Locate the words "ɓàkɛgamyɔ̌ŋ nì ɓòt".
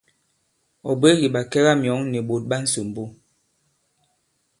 1.33-2.43